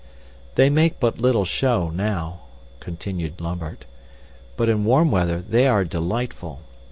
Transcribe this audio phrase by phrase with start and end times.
[0.55, 2.39] "They make but little show, now,"
[2.79, 3.85] continued Lambert,
[4.57, 6.61] "but in warm weather they are delightful.